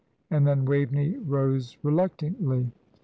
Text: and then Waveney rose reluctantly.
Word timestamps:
and 0.31 0.47
then 0.47 0.65
Waveney 0.65 1.15
rose 1.19 1.77
reluctantly. 1.83 2.71